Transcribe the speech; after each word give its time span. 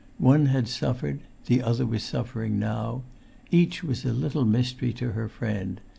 One 0.17 0.47
had 0.47 0.67
suffered; 0.67 1.19
the 1.45 1.61
other 1.61 1.85
was 1.85 2.01
suffering 2.01 2.57
now; 2.57 3.03
each 3.51 3.83
was 3.83 4.03
a 4.03 4.11
little 4.11 4.45
mystery 4.45 4.93
to 4.93 5.11
her 5.11 5.29
friend. 5.29 5.79